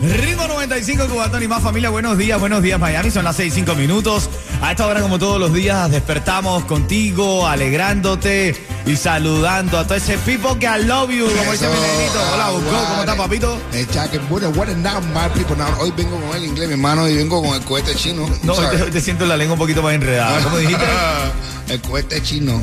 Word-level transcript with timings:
Ritmo 0.00 0.46
95, 0.46 1.08
Cubatón 1.08 1.42
y 1.42 1.48
más 1.48 1.62
familia. 1.62 1.90
Buenos 1.90 2.16
días, 2.16 2.38
buenos 2.38 2.62
días 2.62 2.78
Miami. 2.78 3.10
Son 3.10 3.24
las 3.24 3.34
6 3.36 3.52
5 3.52 3.74
minutos. 3.74 4.30
A 4.62 4.70
esta 4.70 4.86
hora, 4.86 5.00
como 5.00 5.18
todos 5.18 5.40
los 5.40 5.52
días, 5.52 5.90
despertamos 5.90 6.64
contigo, 6.66 7.46
alegrándote 7.48 8.54
y 8.88 8.96
saludando 8.96 9.78
a 9.78 9.84
todo 9.84 9.96
ese 9.96 10.16
people 10.18 10.58
que 10.58 10.66
I 10.66 10.82
love 10.84 11.10
you. 11.10 11.26
Como 11.26 11.52
dice 11.52 11.66
Eso, 11.66 11.74
mi 11.74 11.80
negrito. 11.80 12.18
Hola, 12.32 12.50
Busco. 12.50 12.70
¿Cómo 12.70 13.00
está, 13.00 13.16
papito? 13.16 13.60
Eh, 13.74 13.86
Chaque, 13.92 14.18
bueno, 14.30 14.48
what 14.56 14.68
is 14.68 14.76
now, 14.78 14.98
my 15.12 15.28
people 15.34 15.56
now. 15.56 15.68
Hoy 15.78 15.92
vengo 15.94 16.18
con 16.18 16.34
el 16.34 16.46
inglés, 16.46 16.68
mi 16.68 16.72
hermano, 16.72 17.06
y 17.06 17.14
vengo 17.16 17.42
con 17.42 17.54
el 17.54 17.60
cohete 17.64 17.94
chino. 17.94 18.26
No, 18.42 18.54
te, 18.54 18.82
hoy 18.82 18.90
te 18.90 19.00
siento 19.02 19.26
la 19.26 19.36
lengua 19.36 19.54
un 19.54 19.58
poquito 19.58 19.82
más 19.82 19.92
enredada. 19.92 20.42
¿Cómo 20.42 20.56
dijiste? 20.56 20.84
el 21.68 21.80
cohete 21.82 22.22
chino. 22.22 22.62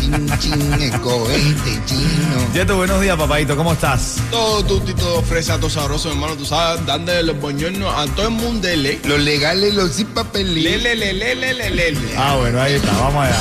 Chin, 0.00 0.38
chin, 0.40 0.72
el 0.72 1.00
cohete 1.00 1.80
chino. 1.86 2.52
Yeto, 2.52 2.76
buenos 2.76 3.00
días, 3.00 3.16
papadito. 3.16 3.56
¿Cómo 3.56 3.72
estás? 3.72 4.16
Todo 4.32 4.64
tutti, 4.64 4.92
todo 4.94 5.22
fresa, 5.22 5.56
todo 5.58 5.70
sabroso, 5.70 6.10
hermano. 6.10 6.34
Tú 6.34 6.46
sabes, 6.46 6.84
dándole 6.84 7.22
los 7.22 7.40
boñuelos 7.40 7.94
a 7.96 8.06
todo 8.16 8.26
el 8.26 8.34
mundo. 8.34 8.66
Los 9.04 9.20
legales, 9.20 9.72
los 9.74 9.92
sin 9.92 10.08
papelí. 10.08 10.62
le, 10.62 10.78
le, 10.78 10.96
le, 10.96 11.12
le, 11.12 11.34
le, 11.36 11.70
le, 11.70 11.92
le. 11.92 12.16
Ah, 12.16 12.34
bueno, 12.40 12.60
ahí 12.60 12.74
está. 12.74 12.90
Vamos 12.90 13.24
allá. 13.24 13.38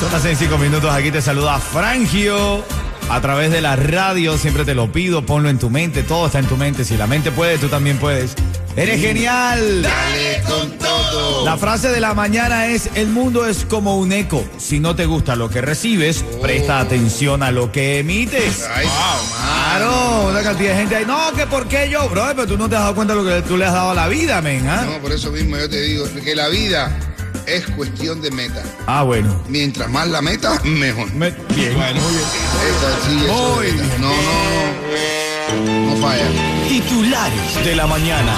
Son 0.00 0.12
las 0.12 0.22
6 0.22 0.38
5 0.38 0.58
minutos. 0.58 0.94
Aquí 0.94 1.10
te 1.10 1.20
saluda 1.20 1.58
Frangio. 1.58 2.64
A 3.10 3.20
través 3.20 3.50
de 3.50 3.62
la 3.62 3.74
radio, 3.74 4.36
siempre 4.36 4.66
te 4.66 4.74
lo 4.74 4.92
pido, 4.92 5.24
ponlo 5.24 5.48
en 5.48 5.58
tu 5.58 5.70
mente, 5.70 6.02
todo 6.02 6.26
está 6.26 6.38
en 6.40 6.46
tu 6.46 6.58
mente. 6.58 6.84
Si 6.84 6.96
la 6.96 7.06
mente 7.06 7.32
puede, 7.32 7.56
tú 7.56 7.68
también 7.68 7.96
puedes. 7.96 8.34
¡Eres 8.76 9.00
genial! 9.00 9.82
Dale 9.82 10.42
con 10.46 10.70
todo. 10.72 11.44
La 11.44 11.56
frase 11.56 11.88
de 11.88 12.00
la 12.00 12.12
mañana 12.12 12.66
es, 12.66 12.90
el 12.94 13.08
mundo 13.08 13.46
es 13.46 13.64
como 13.64 13.96
un 13.96 14.12
eco. 14.12 14.44
Si 14.58 14.78
no 14.78 14.94
te 14.94 15.06
gusta 15.06 15.36
lo 15.36 15.48
que 15.48 15.62
recibes, 15.62 16.22
presta 16.42 16.80
atención 16.80 17.42
a 17.42 17.50
lo 17.50 17.72
que 17.72 18.00
emites. 18.00 18.68
Ay, 18.72 18.86
Claro, 18.86 20.28
una 20.28 20.42
cantidad 20.42 20.72
de 20.72 20.76
gente 20.76 20.96
ahí. 20.96 21.06
No, 21.06 21.32
que 21.32 21.46
por 21.46 21.66
qué 21.66 21.88
yo, 21.90 22.08
bro, 22.10 22.26
pero 22.36 22.46
tú 22.46 22.58
no 22.58 22.68
te 22.68 22.76
has 22.76 22.82
dado 22.82 22.94
cuenta 22.94 23.14
de 23.14 23.22
lo 23.22 23.28
que 23.28 23.42
tú 23.42 23.56
le 23.56 23.64
has 23.64 23.72
dado 23.72 23.90
a 23.90 23.94
la 23.94 24.06
vida, 24.06 24.42
men, 24.42 24.68
¿ah? 24.68 24.84
No, 24.84 24.98
por 24.98 25.12
eso 25.12 25.32
mismo 25.32 25.56
yo 25.56 25.68
te 25.68 25.80
digo 25.80 26.04
que 26.22 26.34
la 26.36 26.48
vida 26.48 27.07
es 27.48 27.66
cuestión 27.68 28.20
de 28.20 28.30
meta. 28.30 28.62
Ah, 28.86 29.02
bueno. 29.02 29.42
Mientras 29.48 29.88
más 29.90 30.06
la 30.08 30.20
meta, 30.22 30.60
mejor. 30.64 31.12
Me- 31.14 31.30
bien. 31.54 31.74
Bueno, 31.74 32.00
Esa 32.00 33.08
sí, 33.08 33.24
eso 33.24 33.54
Muy 33.56 33.66
bien. 33.66 33.90
No, 34.00 34.08
no, 34.08 35.66
no. 35.86 35.94
No 35.94 36.02
falla. 36.02 36.24
Titulares 36.68 37.64
de 37.64 37.74
la 37.76 37.86
mañana. 37.86 38.34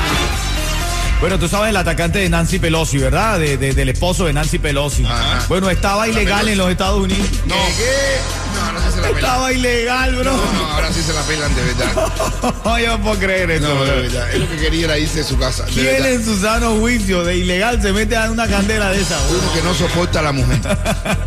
Bueno, 1.20 1.38
tú 1.38 1.48
sabes 1.48 1.68
el 1.70 1.76
atacante 1.76 2.18
de 2.20 2.28
Nancy 2.30 2.58
Pelosi, 2.58 2.96
¿verdad? 2.98 3.38
De- 3.38 3.56
de- 3.58 3.74
del 3.74 3.90
esposo 3.90 4.24
de 4.24 4.32
Nancy 4.32 4.58
Pelosi. 4.58 5.04
Ajá. 5.04 5.44
Bueno, 5.48 5.68
estaba 5.68 6.08
ilegal 6.08 6.48
en 6.48 6.56
los 6.56 6.70
Estados 6.70 6.98
Unidos. 7.02 7.26
No. 7.46 7.54
¿Qué? 7.56 8.39
No, 8.96 9.02
ahora 9.02 9.02
sí 9.02 9.02
se 9.02 9.02
la 9.02 9.08
pelan. 9.08 9.16
Estaba 9.24 9.52
ilegal, 9.52 10.16
bro. 10.16 10.32
No, 10.36 10.52
no, 10.52 10.66
ahora 10.72 10.92
sí 10.92 11.02
se 11.02 11.12
la 11.12 11.22
pelan 11.22 11.54
de 11.54 11.62
verdad. 11.62 12.80
Yo 12.80 12.96
no 12.98 13.02
puedo 13.02 13.18
creer 13.18 13.50
eso, 13.50 13.68
No, 13.68 13.84
de 13.84 13.90
verdad. 14.02 14.30
Él 14.32 14.40
lo 14.42 14.48
que 14.50 14.56
quería 14.56 14.84
era 14.86 14.98
irse 14.98 15.18
de 15.18 15.24
su 15.24 15.38
casa. 15.38 15.64
de 15.64 15.72
¿Quién 15.72 15.86
verdad. 15.86 16.10
en 16.12 16.24
su 16.24 16.40
sano 16.40 16.76
juicio 16.76 17.24
de 17.24 17.36
ilegal 17.36 17.80
se 17.82 17.92
mete 17.92 18.16
a 18.16 18.30
una 18.30 18.46
candela 18.48 18.90
de 18.90 19.00
esa? 19.00 19.16
bro? 19.28 19.38
Uno 19.38 19.52
que 19.52 19.62
no 19.62 19.74
soporta 19.74 20.20
a 20.20 20.22
la 20.22 20.32
mujer. 20.32 20.60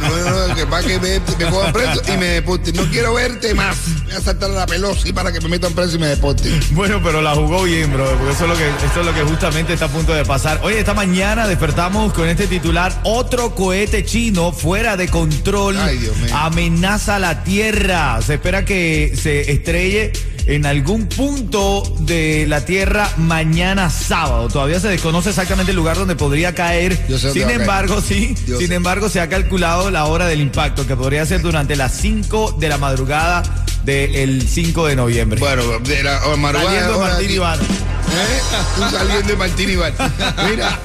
No, 0.00 0.48
no, 0.48 0.54
que 0.54 0.66
para 0.66 0.86
que 0.86 0.98
me, 0.98 1.20
me 1.20 1.50
cojan 1.50 1.72
preso 1.72 2.02
y 2.12 2.16
me 2.18 2.26
deporten. 2.26 2.76
No 2.76 2.84
quiero 2.90 3.14
verte 3.14 3.54
más. 3.54 3.76
Voy 4.04 4.14
a 4.14 4.20
saltar 4.20 4.50
a 4.50 4.54
la 4.54 4.66
Pelosi 4.66 5.12
para 5.12 5.32
que 5.32 5.40
me 5.40 5.48
metan 5.48 5.72
preso 5.72 5.96
y 5.96 5.98
me 5.98 6.06
deporten. 6.08 6.60
Bueno, 6.72 7.00
pero 7.02 7.22
la 7.22 7.34
jugó 7.34 7.62
bien, 7.62 7.92
bro, 7.92 8.04
porque 8.18 8.32
eso 8.32 8.44
es 8.44 8.50
lo 8.50 8.56
que, 8.56 8.68
esto 8.86 9.00
es 9.00 9.06
lo 9.06 9.14
que 9.14 9.22
justamente 9.22 9.72
está 9.72 9.86
a 9.86 9.88
punto 9.88 10.12
de 10.12 10.24
pasar. 10.24 10.60
Oye, 10.62 10.78
esta 10.80 10.94
mañana 10.94 11.46
despertamos 11.46 12.12
con 12.12 12.28
este 12.28 12.46
titular, 12.46 12.92
otro 13.04 13.54
cohete 13.54 14.04
chino 14.04 14.52
fuera 14.52 14.96
de 14.96 15.08
control 15.08 15.78
Ay, 15.78 15.98
Dios 15.98 16.16
mío. 16.16 16.34
Amenaza 16.82 17.20
la 17.20 17.44
Tierra. 17.44 18.20
Se 18.22 18.34
espera 18.34 18.64
que 18.64 19.12
se 19.14 19.52
estrelle 19.52 20.10
en 20.46 20.66
algún 20.66 21.06
punto 21.06 21.84
de 22.00 22.44
la 22.48 22.64
Tierra 22.64 23.08
mañana 23.18 23.88
sábado. 23.88 24.48
Todavía 24.48 24.80
se 24.80 24.88
desconoce 24.88 25.28
exactamente 25.28 25.70
el 25.70 25.76
lugar 25.76 25.96
donde 25.96 26.16
podría 26.16 26.56
caer. 26.56 26.96
Sin 27.06 27.44
caer. 27.44 27.60
embargo, 27.60 28.00
sí, 28.00 28.34
sin 28.36 28.66
sé. 28.66 28.74
embargo, 28.74 29.08
se 29.08 29.20
ha 29.20 29.28
calculado 29.28 29.92
la 29.92 30.06
hora 30.06 30.26
del 30.26 30.40
impacto, 30.40 30.84
que 30.84 30.96
podría 30.96 31.24
ser 31.24 31.40
durante 31.40 31.76
las 31.76 31.92
5 31.92 32.56
de 32.58 32.68
la 32.68 32.78
madrugada 32.78 33.61
del 33.84 34.46
5 34.48 34.86
de 34.86 34.96
noviembre. 34.96 35.40
Bueno, 35.40 35.78
de 35.80 36.02
la 36.02 36.24
o 36.26 36.36
madrugada. 36.36 36.70
Saliendo 36.70 36.94
ahora 36.94 37.12
Martín. 37.14 37.30
Iván. 37.30 37.60
¿Eh? 37.60 38.40
Tú 38.76 38.82
saliendo 38.96 39.28
de 39.28 39.36
Martín 39.36 39.70
Iván. 39.70 39.94
Mira, 40.50 40.80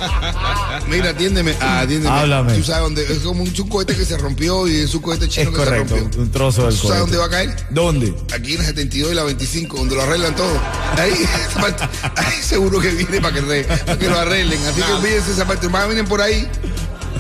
mira, 0.88 1.10
atiéndeme. 1.10 1.56
Ah, 1.60 1.80
atiéndeme. 1.82 2.16
Háblame. 2.16 2.54
Tú 2.54 2.64
sabes 2.64 2.84
dónde. 2.84 3.04
Es 3.04 3.20
como 3.20 3.44
un, 3.44 3.50
un 3.50 3.70
cohete 3.70 3.96
que 3.96 4.06
se 4.06 4.18
rompió 4.18 4.68
y 4.68 4.78
es 4.78 4.96
un 4.96 5.02
cohete 5.02 5.28
chino 5.28 5.50
Es 5.50 5.50
que 5.50 5.64
correcto, 5.64 5.96
se 5.96 6.02
rompió. 6.02 6.22
un 6.22 6.32
trozo 6.32 6.62
del 6.68 6.72
¿Tú 6.72 6.88
sabes 6.88 6.90
cohete. 6.90 7.00
dónde 7.02 7.18
va 7.18 7.26
a 7.26 7.30
caer? 7.30 7.68
¿Dónde? 7.70 8.14
Aquí 8.34 8.54
en 8.54 8.60
la 8.60 8.66
72 8.66 9.12
y 9.12 9.16
la 9.16 9.24
25, 9.24 9.78
donde 9.78 9.96
lo 9.96 10.04
arreglan 10.04 10.36
todo. 10.36 10.58
Ahí, 10.98 11.26
parte- 11.60 11.84
ahí 12.16 12.42
seguro 12.42 12.80
que 12.80 12.90
viene 12.92 13.20
para 13.20 13.34
que, 13.36 13.42
re- 13.42 13.64
para 13.64 13.98
que 14.00 14.08
lo 14.10 14.18
arreglen. 14.20 14.60
Así 14.66 14.82
que 14.82 14.92
olvídense 14.94 15.32
esa 15.32 15.46
parte. 15.46 15.68
Más 15.68 15.86
vienen 15.88 16.06
por 16.08 16.22
ahí. 16.22 16.48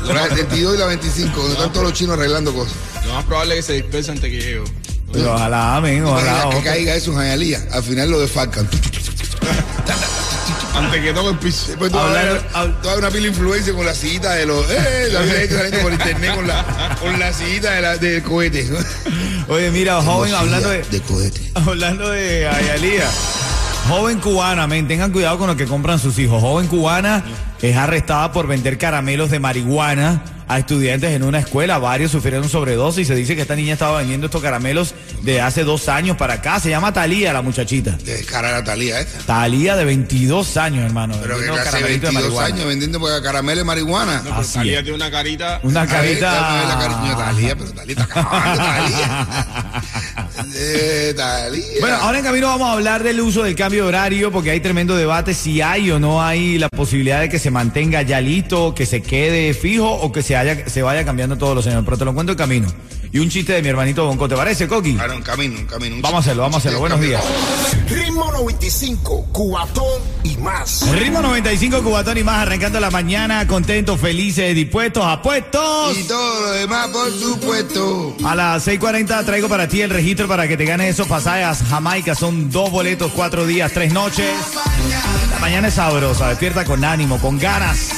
La 0.05 0.23
72 0.29 0.75
y 0.75 0.77
la 0.77 0.85
25, 0.85 1.37
donde 1.37 1.53
están 1.55 1.73
todos 1.73 1.85
los 1.87 1.93
chinos 1.93 2.17
arreglando 2.17 2.53
cosas. 2.53 2.73
Lo 3.05 3.13
más 3.13 3.25
probable 3.25 3.55
es 3.59 3.65
que 3.65 3.73
se 3.73 3.81
disperse 3.81 4.11
antes 4.11 4.29
que 4.31 4.37
llegue. 4.37 4.63
Pero 5.11 5.33
ojalá, 5.33 5.77
amén, 5.77 6.03
ojalá. 6.03 6.49
Que 6.49 6.61
caiga 6.61 6.95
eso 6.95 7.11
en 7.11 7.17
Jayalía. 7.17 7.65
Al 7.71 7.83
final 7.83 8.11
lo 8.11 8.19
defalcan. 8.19 8.67
Antes 10.75 11.01
que 11.01 11.11
toque 11.13 11.29
el 11.29 11.39
piso. 11.39 11.67
Después 11.69 11.91
tú 11.91 11.97
toda 11.97 12.97
una 12.97 13.09
pila 13.09 13.23
de 13.23 13.27
influencia 13.29 13.73
con 13.73 13.85
la 13.85 13.95
sillita 13.95 14.33
de 14.33 14.45
los. 14.45 14.69
¡Eh! 14.69 15.09
La 15.11 15.21
gente 15.23 15.55
saliendo 15.55 15.79
por 15.81 15.93
internet 15.93 16.35
con 16.35 16.47
la, 16.47 16.97
con 16.99 17.19
la 17.19 17.33
sillita 17.33 17.71
de 17.71 17.81
la, 17.81 17.97
del 17.97 18.21
cohete. 18.21 18.69
Oye, 19.47 19.71
mira, 19.71 20.01
joven, 20.01 20.33
hablando 20.35 20.69
de, 20.69 20.83
De 20.83 21.01
cohete. 21.01 21.51
hablando 21.55 22.09
de 22.09 22.47
Ayalía. 22.47 23.09
Joven 23.87 24.19
cubana, 24.19 24.67
men, 24.67 24.87
tengan 24.87 25.11
cuidado 25.11 25.37
con 25.37 25.47
lo 25.47 25.55
que 25.55 25.65
compran 25.65 25.97
sus 25.99 26.17
hijos. 26.19 26.41
Joven 26.41 26.67
cubana 26.67 27.23
es 27.61 27.75
arrestada 27.77 28.31
por 28.31 28.47
vender 28.47 28.77
caramelos 28.77 29.31
de 29.31 29.39
marihuana 29.39 30.21
a 30.49 30.59
estudiantes 30.59 31.11
en 31.11 31.23
una 31.23 31.39
escuela. 31.39 31.77
Varios 31.77 32.11
sufrieron 32.11 32.47
sobredosis 32.49 33.01
y 33.01 33.05
se 33.05 33.15
dice 33.15 33.35
que 33.35 33.41
esta 33.43 33.55
niña 33.55 33.73
estaba 33.73 33.97
vendiendo 33.99 34.25
estos 34.27 34.41
caramelos 34.41 34.93
de 35.23 35.41
hace 35.41 35.63
dos 35.63 35.87
años 35.89 36.17
para 36.17 36.35
acá. 36.35 36.59
Se 36.59 36.69
llama 36.69 36.91
Talía, 36.93 37.31
la 37.33 37.41
muchachita. 37.41 37.91
De 37.91 38.23
cara 38.25 38.49
a 38.49 38.51
la 38.53 38.63
Talía 38.63 38.99
esta. 38.99 39.19
Talía 39.19 39.75
de 39.77 39.85
22 39.85 40.57
años, 40.57 40.85
hermano. 40.85 41.15
Pero 41.21 41.39
que 41.39 41.49
hace 41.49 41.63
caramelitos 41.63 41.81
de 41.81 41.87
22 42.19 42.23
marihuana. 42.33 42.45
años 42.55 42.65
vendiendo 42.67 42.99
por 42.99 43.21
caramelo 43.23 43.59
de 43.59 43.63
marihuana. 43.65 44.17
No, 44.17 44.23
pero 44.23 44.35
Así 44.35 44.53
Talía 44.53 44.77
es. 44.79 44.83
tiene 44.83 44.95
una 44.97 45.11
carita. 45.11 45.59
Una 45.63 45.81
ver, 45.81 45.89
carita. 45.89 47.15
Talía, 47.17 47.55
pero 47.55 47.71
Talía 47.71 47.91
está 47.99 48.03
acabando, 48.03 48.57
Talía. 48.63 49.27
Eh. 50.55 51.13
Bueno, 51.79 51.95
ahora 51.97 52.19
en 52.19 52.23
camino 52.23 52.47
vamos 52.47 52.67
a 52.67 52.73
hablar 52.73 53.03
del 53.03 53.21
uso 53.21 53.43
del 53.43 53.55
cambio 53.55 53.83
de 53.83 53.89
horario 53.89 54.31
porque 54.31 54.51
hay 54.51 54.59
tremendo 54.59 54.95
debate 54.95 55.33
si 55.33 55.61
hay 55.61 55.89
o 55.91 55.99
no 55.99 56.23
hay 56.23 56.57
la 56.57 56.69
posibilidad 56.69 57.21
de 57.21 57.29
que 57.29 57.39
se 57.39 57.51
mantenga 57.51 58.01
ya 58.01 58.21
listo, 58.21 58.73
que 58.75 58.85
se 58.85 59.01
quede 59.01 59.53
fijo 59.53 59.89
o 59.89 60.11
que 60.11 60.21
se, 60.21 60.35
haya, 60.35 60.67
se 60.67 60.81
vaya 60.81 61.05
cambiando 61.05 61.37
todos 61.37 61.55
los 61.55 61.67
años. 61.67 61.83
Pero 61.85 61.97
te 61.97 62.05
lo 62.05 62.13
cuento 62.13 62.33
en 62.33 62.37
camino. 62.37 62.67
y 63.11 63.19
un 63.19 63.29
chiste 63.29 63.53
de 63.53 63.61
mi 63.61 63.69
hermanito 63.69 64.05
Bonco. 64.05 64.27
¿Te 64.27 64.35
parece, 64.35 64.67
Coqui? 64.67 64.95
Claro, 64.95 65.15
un 65.15 65.21
camino, 65.21 65.59
un 65.59 65.65
camino. 65.65 65.95
un 65.95 66.01
Vamos 66.01 66.17
a 66.17 66.19
hacerlo, 66.19 66.43
vamos 66.43 66.55
a 66.55 66.59
hacerlo. 66.59 66.79
Buenos 66.79 66.99
días. 67.01 67.23
Ritmo 67.89 68.31
95, 68.31 69.27
cuatón 69.31 70.01
y 70.23 70.37
más. 70.37 70.89
Ritmo 70.91 71.21
95, 71.21 71.81
Cubatón 71.83 72.17
y 72.17 72.23
más, 72.23 72.39
arrancando 72.39 72.79
la 72.79 72.91
mañana, 72.91 73.47
contentos, 73.47 73.99
felices, 73.99 74.53
dispuestos, 74.55 75.03
apuestos. 75.05 75.97
Y 75.97 76.03
todo 76.03 76.41
lo 76.41 76.51
demás, 76.51 76.87
por 76.87 77.11
supuesto. 77.11 78.15
A 78.25 78.35
las 78.35 78.67
6:40 78.67 79.25
traigo 79.25 79.47
para 79.47 79.67
ti 79.67 79.81
el 79.81 79.89
registro 79.89 80.26
para 80.27 80.47
que 80.47 80.57
te 80.57 80.65
ganes 80.65 80.89
esos 80.93 81.07
pasajes 81.07 81.65
Jamaica. 81.67 82.15
Son 82.15 82.49
dos 82.51 82.71
boletos, 82.71 83.11
cuatro 83.15 83.45
días, 83.45 83.71
tres 83.73 83.93
noches. 83.93 84.29
La 85.31 85.39
mañana 85.39 85.69
es 85.69 85.75
sabrosa, 85.75 86.29
despierta 86.29 86.65
con 86.65 86.83
ánimo, 86.83 87.19
con 87.19 87.37
ganas. 87.39 87.91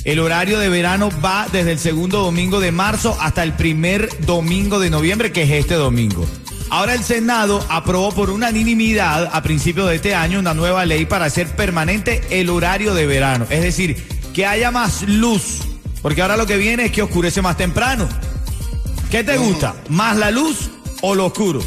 El 0.04 0.20
horario 0.20 0.60
de 0.60 0.68
verano 0.68 1.10
va 1.24 1.48
desde 1.52 1.72
el 1.72 1.80
segundo 1.80 2.22
domingo 2.22 2.60
de 2.60 2.72
marzo 2.72 3.18
hasta 3.22 3.44
el 3.44 3.54
primer 3.54 4.10
domingo 4.26 4.80
de 4.80 4.90
noviembre, 4.90 5.32
que 5.32 5.44
es 5.44 5.52
este 5.52 5.76
domingo. 5.76 6.26
Ahora 6.70 6.94
el 6.94 7.04
Senado 7.04 7.66
aprobó 7.70 8.12
por 8.12 8.30
unanimidad 8.30 9.30
a 9.32 9.42
principios 9.44 9.88
de 9.88 9.96
este 9.96 10.14
año 10.14 10.40
una 10.40 10.54
nueva 10.54 10.86
ley 10.86 11.06
para 11.06 11.26
hacer 11.26 11.48
permanente 11.56 12.22
el 12.30 12.50
horario 12.50 12.94
de 12.94 13.08
verano. 13.08 13.48
Es 13.50 13.62
decir, 13.62 14.06
que 14.34 14.46
haya 14.46 14.72
más 14.72 15.04
luz. 15.04 15.62
Porque 16.02 16.22
ahora 16.22 16.36
lo 16.36 16.46
que 16.46 16.58
viene 16.58 16.86
es 16.86 16.92
que 16.92 17.02
oscurece 17.02 17.42
más 17.42 17.56
temprano. 17.56 18.08
¿Qué 19.10 19.24
te 19.24 19.38
gusta? 19.38 19.74
¿Más 19.88 20.18
la 20.18 20.32
luz 20.32 20.70
o 21.02 21.16
lo 21.16 21.28
oscuro? 21.28 21.62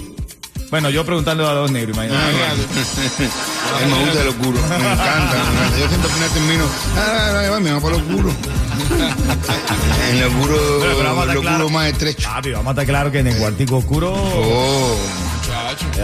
Bueno, 0.70 0.88
yo 0.90 1.04
preguntándole 1.04 1.48
a 1.50 1.54
los 1.54 1.70
negros, 1.72 1.96
imagínate. 1.96 2.24
A 2.24 3.86
mí 3.86 3.92
me 3.92 4.04
gusta 4.04 4.22
el 4.22 4.28
oscuro, 4.28 4.58
me 4.68 4.76
encanta. 4.76 5.36
Yo 5.80 5.88
siempre 5.88 6.08
al 6.10 6.14
final 6.16 6.30
termino, 6.30 6.64
ah, 6.96 7.00
ah, 7.00 7.52
ah, 7.56 7.60
me 7.60 7.72
va 7.72 7.80
para 7.80 7.96
lo 7.96 8.02
oscuro. 8.02 8.30
En 10.10 10.20
lo 10.20 10.26
oscuro, 10.28 10.56
Pero- 10.80 10.96
pero 10.96 11.08
vamos 11.08 11.18
a 11.18 11.22
estar 11.22 11.34
lo 11.34 11.40
oscuro 11.40 11.40
claro. 11.40 11.70
más 11.70 11.86
estrecho. 11.88 12.28
Papi, 12.28 12.50
vamos 12.52 12.66
a 12.66 12.70
estar 12.70 12.86
claro 12.86 13.10
que 13.12 13.18
en 13.18 13.26
el 13.26 13.36
cuartico 13.36 13.76
oscuro. 13.78 14.12
Oh. 14.14 14.96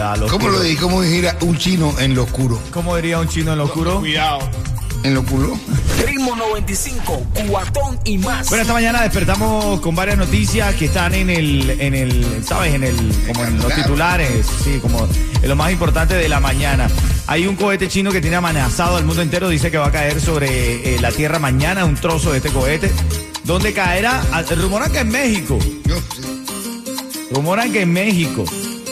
a 0.03 0.17
lo 0.17 0.27
¿Cómo 0.27 0.47
oscuro. 0.47 0.63
lo? 0.63 0.79
¿Cómo 0.81 1.01
dijera 1.01 1.37
un 1.41 1.57
chino 1.57 1.95
en 1.99 2.13
lo 2.13 2.23
oscuro? 2.23 2.59
¿Cómo 2.71 2.95
diría 2.97 3.19
un 3.19 3.27
chino 3.29 3.53
en 3.53 3.57
lo 3.59 3.63
oscuro? 3.65 3.99
Cuidado. 3.99 4.39
¿En 5.03 5.13
lo 5.13 5.21
oscuro? 5.21 5.59
Ritmo 6.05 6.35
95, 6.35 7.25
cuatón 7.49 7.99
y 8.03 8.17
más. 8.17 8.49
Bueno, 8.49 8.61
esta 8.61 8.73
mañana 8.73 9.01
despertamos 9.03 9.79
con 9.81 9.95
varias 9.95 10.17
noticias 10.17 10.75
que 10.75 10.85
están 10.85 11.13
en 11.13 11.29
el, 11.29 11.69
en 11.79 11.93
el, 11.93 12.43
¿sabes? 12.43 12.73
En 12.73 12.83
el, 12.83 12.95
como 13.27 13.45
en 13.45 13.57
los 13.57 13.73
titulares, 13.73 14.45
sí, 14.63 14.79
como 14.81 15.07
en 15.41 15.49
lo 15.49 15.55
más 15.55 15.71
importante 15.71 16.15
de 16.15 16.27
la 16.27 16.39
mañana. 16.39 16.89
Hay 17.27 17.47
un 17.47 17.55
cohete 17.55 17.87
chino 17.87 18.11
que 18.11 18.21
tiene 18.21 18.37
amenazado 18.37 18.97
al 18.97 19.05
mundo 19.05 19.21
entero, 19.21 19.49
dice 19.49 19.71
que 19.71 19.77
va 19.77 19.87
a 19.87 19.91
caer 19.91 20.19
sobre 20.19 20.95
eh, 20.95 20.99
la 20.99 21.11
Tierra 21.11 21.39
mañana, 21.39 21.85
un 21.85 21.95
trozo 21.95 22.31
de 22.31 22.37
este 22.37 22.49
cohete. 22.49 22.91
¿Dónde 23.43 23.73
caerá? 23.73 24.21
Ah, 24.31 24.43
Rumoran 24.43 24.91
que 24.91 24.99
en 24.99 25.09
México. 25.09 25.57
Yo, 25.85 25.95
sí. 25.97 26.21
Rumoran 27.31 27.71
que 27.71 27.81
en 27.81 27.93
México. 27.93 28.45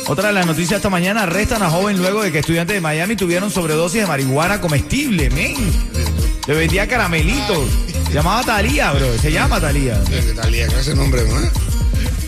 Otra 0.08 0.28
de 0.28 0.34
las 0.34 0.46
noticias 0.46 0.78
esta 0.78 0.90
mañana, 0.90 1.24
arrestan 1.24 1.64
a 1.64 1.70
joven 1.70 1.98
luego 1.98 2.22
de 2.22 2.32
que 2.32 2.40
estudiantes 2.40 2.76
de 2.76 2.82
Miami 2.82 3.16
tuvieron 3.16 3.50
sobredosis 3.50 4.02
de 4.02 4.08
marihuana 4.08 4.62
comestible, 4.62 5.32
men. 5.32 5.56
Le 6.48 6.54
vendía 6.54 6.88
caramelitos. 6.88 7.68
Se 8.08 8.14
llamaba 8.14 8.44
Talía, 8.44 8.92
bro. 8.94 9.18
Se 9.18 9.32
llama 9.32 9.60
Talía. 9.60 10.02
¿Qué 10.10 10.22
tal? 10.34 10.52
¿Qué 10.52 10.62
ese 10.64 10.96
nombre, 10.96 11.24
no? 11.28 11.36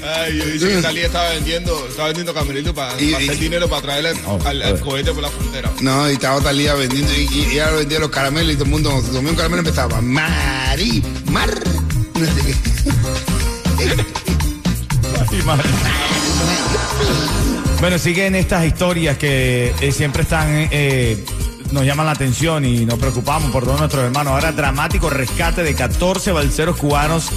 Ay, 0.09 0.37
yo 0.37 0.45
dice 0.45 0.67
que 0.69 0.81
Talía 0.81 1.05
estaba 1.07 1.29
vendiendo, 1.31 1.87
estaba 1.87 2.07
vendiendo 2.07 2.33
camelitos 2.33 2.73
para, 2.73 2.99
Y- 3.01 3.11
para 3.11 3.23
hacer 3.25 3.39
dinero 3.39 3.67
para 3.69 3.81
traerle 3.81 4.13
Oh, 4.25 4.39
al, 4.45 4.61
al 4.63 4.79
cohete 4.79 5.11
por 5.11 5.21
la 5.21 5.29
frontera. 5.29 5.71
No, 5.81 6.09
y 6.09 6.13
estaba 6.13 6.39
Talía 6.41 6.73
vendiendo, 6.75 7.13
y, 7.13 7.27
y 7.31 7.45
ella 7.53 7.71
vendía 7.71 7.99
los 7.99 8.09
caramelos 8.09 8.51
y 8.53 8.55
todo 8.55 8.65
el 8.65 8.71
mundo, 8.71 8.89
cuando 8.91 9.11
se 9.11 9.17
un 9.19 9.35
caramelo 9.35 9.59
empezaba, 9.59 10.01
Mari, 10.01 11.03
Mar, 11.31 11.49
no 12.15 12.25
sé 12.25 12.41
qué. 12.45 12.55
Bueno, 17.79 17.99
siguen 17.99 18.35
estas 18.35 18.65
historias 18.65 19.17
que 19.17 19.71
eh, 19.81 19.91
siempre 19.91 20.23
están, 20.23 20.67
eh, 20.71 21.23
nos 21.71 21.85
llaman 21.85 22.05
la 22.05 22.11
atención 22.13 22.65
y 22.65 22.85
nos 22.85 22.97
preocupamos 22.99 23.51
por 23.51 23.63
todos 23.65 23.79
nuestros 23.79 24.03
hermanos. 24.05 24.33
Ahora, 24.33 24.51
dramático 24.51 25.09
rescate 25.09 25.63
de 25.63 25.73
14 25.75 26.31
balseros 26.31 26.77
cubanos 26.77 27.29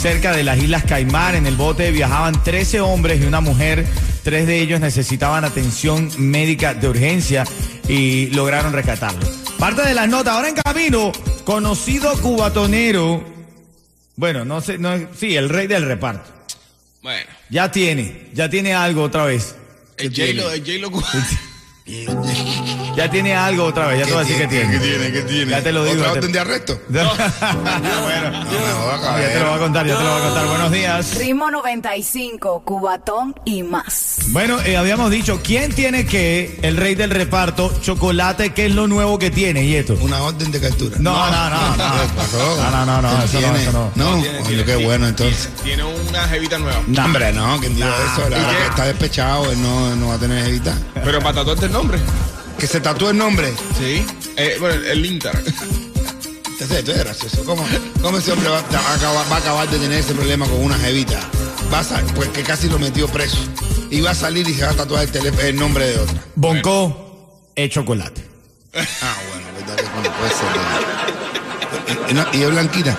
cerca 0.00 0.32
de 0.32 0.42
las 0.42 0.58
Islas 0.58 0.84
Caimán. 0.84 1.34
En 1.34 1.46
el 1.46 1.56
bote 1.56 1.90
viajaban 1.90 2.42
13 2.42 2.80
hombres 2.80 3.20
y 3.22 3.24
una 3.26 3.40
mujer. 3.40 3.86
Tres 4.22 4.46
de 4.46 4.60
ellos 4.60 4.80
necesitaban 4.80 5.44
atención 5.44 6.10
médica 6.18 6.74
de 6.74 6.88
urgencia 6.88 7.44
y 7.88 8.26
lograron 8.28 8.72
rescatarlos. 8.72 9.28
Parte 9.58 9.82
de 9.82 9.94
las 9.94 10.08
notas, 10.08 10.34
ahora 10.34 10.48
en 10.48 10.56
camino, 10.56 11.12
conocido 11.44 12.12
cubatonero. 12.20 13.24
Bueno, 14.16 14.44
no 14.44 14.60
sé, 14.60 14.78
no, 14.78 14.90
sí, 15.18 15.36
el 15.36 15.48
rey 15.48 15.66
del 15.66 15.84
reparto. 15.84 16.30
Bueno, 17.02 17.26
Ya 17.50 17.70
tiene, 17.70 18.30
ya 18.34 18.50
tiene 18.50 18.74
algo 18.74 19.04
otra 19.04 19.24
vez. 19.26 19.54
el 19.98 20.08
J-Lo, 20.10 20.50
el 20.50 20.60
J-Lo 20.60 20.90
Ya 22.96 23.10
tiene 23.10 23.34
algo 23.34 23.64
otra 23.64 23.86
vez, 23.88 24.00
ya 24.00 24.06
te 24.06 24.12
voy 24.12 24.20
a 24.22 24.24
decir 24.24 24.38
que 24.40 24.46
tiene. 24.48 24.70
¿Qué 24.72 24.78
tiene? 24.80 25.12
¿Qué 25.12 25.22
tiene? 25.22 25.50
Ya 25.50 25.62
te 25.62 25.70
lo 25.72 25.84
digo. 25.84 25.96
¿Otra 26.00 26.12
te- 26.12 26.18
orden 26.20 26.32
de 26.32 26.40
arresto? 26.40 26.80
bueno, 26.88 27.10
No 28.30 28.42
no, 28.42 29.18
ya 29.20 29.28
te 29.32 29.38
lo 29.40 29.46
voy 29.46 29.54
a 29.54 29.58
contar, 29.58 29.86
ya 29.86 29.98
te 29.98 30.02
lo 30.04 30.10
voy 30.10 30.20
a 30.20 30.24
contar. 30.24 30.46
Buenos 30.46 30.72
días. 30.72 31.14
Ritmo 31.18 31.50
95, 31.50 32.62
Cubatón 32.64 33.34
y 33.44 33.62
más. 33.62 34.16
Bueno, 34.28 34.58
eh, 34.62 34.76
habíamos 34.76 35.10
dicho, 35.10 35.40
¿quién 35.44 35.74
tiene 35.74 36.06
que, 36.06 36.58
el 36.62 36.76
rey 36.76 36.94
del 36.94 37.10
reparto, 37.10 37.72
chocolate, 37.82 38.54
qué 38.54 38.66
es 38.66 38.74
lo 38.74 38.86
nuevo 38.86 39.18
que 39.18 39.30
tiene, 39.30 39.62
y 39.64 39.76
esto? 39.76 39.96
Una 40.00 40.22
orden 40.22 40.50
de 40.50 40.60
captura. 40.60 40.96
No, 40.98 41.12
no, 41.30 41.50
no, 41.50 41.76
no. 41.76 41.76
No, 41.76 42.70
no, 42.70 42.86
no, 42.86 43.02
no, 43.02 43.18
¿Qué 43.20 43.24
eso 43.38 43.40
no, 43.40 43.56
eso 43.56 43.72
no. 43.72 43.90
No, 43.94 44.22
tiene- 44.22 44.38
qué 44.64 44.64
tiene- 44.64 44.84
bueno 44.86 45.08
entonces. 45.08 45.50
Tiene 45.62 45.84
una 45.84 46.22
jevita 46.28 46.58
nueva. 46.58 46.80
No. 46.86 47.04
Hombre, 47.04 47.32
no, 47.32 47.60
¿quién 47.60 47.74
dijo 47.76 47.88
eso? 47.88 48.28
La 48.30 48.36
que 48.38 48.66
está 48.70 48.84
despechado, 48.86 49.50
él 49.52 49.60
no, 49.62 49.94
no 49.96 50.08
va 50.08 50.14
a 50.14 50.18
tener 50.18 50.46
evita. 50.48 50.74
Pero 51.04 51.18
para 51.20 51.34
tatuarte 51.34 51.66
el 51.66 51.72
nombre. 51.72 51.98
Que 52.58 52.66
se 52.66 52.80
tatúe 52.80 53.10
el 53.10 53.18
nombre. 53.18 53.52
Sí. 53.78 54.04
Eh, 54.36 54.56
bueno, 54.60 54.74
el, 54.82 55.04
Inter. 55.04 55.32
Entonces, 56.46 56.78
esto 56.78 56.92
es 56.92 56.98
gracioso. 56.98 57.44
¿Cómo, 57.44 57.66
cómo 58.00 58.16
ese 58.18 58.32
hombre 58.32 58.48
va, 58.48 58.58
a 58.58 58.94
acabar, 58.94 59.30
va 59.30 59.36
a 59.36 59.38
acabar 59.38 59.68
de 59.70 59.78
tener 59.78 59.98
ese 60.00 60.14
problema 60.14 60.46
con 60.48 60.62
una 60.62 60.78
jevita? 60.78 61.20
Va 61.72 61.80
a 61.80 61.84
pues 62.14 62.30
que 62.30 62.42
casi 62.42 62.68
lo 62.68 62.78
metió 62.78 63.08
preso. 63.08 63.36
Y 63.90 64.00
va 64.00 64.10
a 64.12 64.14
salir 64.14 64.48
y 64.48 64.54
se 64.54 64.64
va 64.64 64.70
a 64.70 64.74
tatuar 64.74 65.04
el, 65.04 65.10
teléfono- 65.12 65.42
el 65.42 65.56
nombre 65.56 65.86
de 65.86 65.98
otra. 65.98 66.14
Bonco, 66.34 67.50
es 67.54 67.70
chocolate. 67.70 68.24
Ah, 68.74 69.16
bueno, 69.30 69.46
verdad 69.58 69.76
que 69.76 70.08
no 70.08 70.16
puede 70.16 70.30
ser. 70.30 72.10
Y 72.10 72.14
no- 72.14 72.26
y 72.32 72.42
es 72.42 72.50
blanquita. 72.50 72.96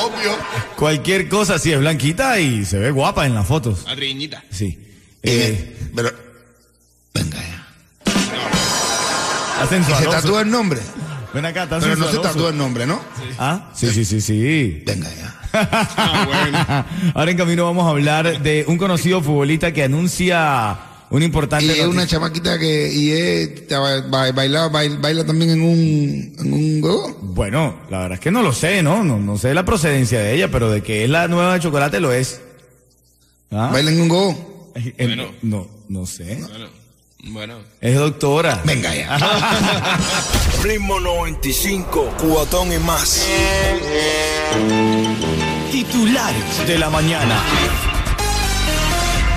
Obvio. 0.00 0.36
Cualquier 0.76 1.28
cosa 1.28 1.54
así 1.54 1.72
es 1.72 1.78
blanquita 1.78 2.40
y 2.40 2.64
se 2.64 2.78
ve 2.78 2.90
guapa 2.90 3.24
en 3.26 3.34
las 3.34 3.46
fotos. 3.46 3.84
La 3.86 3.94
triñita. 3.94 4.42
Sí. 4.50 4.78
Eh, 5.22 5.76
Eh, 5.76 5.90
pero. 5.94 6.12
Y 9.70 9.94
se 9.94 10.04
tatúa 10.06 10.42
el 10.42 10.50
nombre. 10.50 10.80
Ven 11.32 11.46
acá, 11.46 11.64
está 11.64 11.80
Pero 11.80 11.96
no 11.96 12.08
se 12.10 12.18
tatúa 12.18 12.50
el 12.50 12.56
nombre, 12.58 12.86
¿no? 12.86 13.00
¿Ah? 13.38 13.70
Sí, 13.74 13.88
sí, 13.90 14.04
sí, 14.04 14.20
sí. 14.20 14.82
Venga 14.86 15.08
ya. 15.14 15.40
Ah, 15.56 16.26
bueno. 16.26 17.12
Ahora 17.14 17.30
en 17.30 17.36
camino 17.36 17.64
vamos 17.64 17.86
a 17.86 17.90
hablar 17.90 18.42
de 18.42 18.64
un 18.66 18.76
conocido 18.76 19.22
futbolista 19.22 19.72
que 19.72 19.84
anuncia 19.84 20.76
una 21.10 21.24
importante 21.24 21.64
Y 21.66 21.70
es 21.70 21.86
una 21.86 22.08
chamaquita 22.08 22.58
que 22.58 22.92
y 22.92 23.12
es, 23.12 23.68
baila, 24.10 24.32
baila, 24.32 24.68
baila 24.68 25.24
también 25.24 25.50
en 25.50 25.62
un, 25.62 26.34
en 26.40 26.52
un 26.52 26.80
go. 26.80 27.16
Bueno, 27.22 27.82
la 27.88 27.98
verdad 28.00 28.14
es 28.14 28.20
que 28.20 28.32
no 28.32 28.42
lo 28.42 28.52
sé, 28.52 28.82
¿no? 28.82 29.04
No, 29.04 29.18
no 29.18 29.38
sé 29.38 29.54
la 29.54 29.64
procedencia 29.64 30.18
de 30.18 30.34
ella, 30.34 30.50
pero 30.50 30.70
de 30.72 30.82
que 30.82 31.04
es 31.04 31.10
la 31.10 31.28
nueva 31.28 31.54
de 31.54 31.60
chocolate 31.60 32.00
lo 32.00 32.12
es. 32.12 32.40
¿Ah? 33.52 33.70
Baila 33.72 33.92
en 33.92 34.00
un 34.00 34.08
go. 34.08 34.72
Eh, 34.74 34.92
Bueno. 34.98 35.26
No, 35.42 35.68
no 35.88 36.04
sé. 36.06 36.36
Bueno. 36.40 36.83
Bueno. 37.26 37.54
Es 37.80 37.96
doctora. 37.96 38.60
Venga 38.64 38.94
ya. 38.94 39.18
Ritmo 40.62 41.00
95, 41.00 42.14
cuatón 42.18 42.72
y 42.72 42.78
más. 42.78 43.26
Titulares 45.70 46.66
de 46.66 46.78
la 46.78 46.90
mañana. 46.90 47.38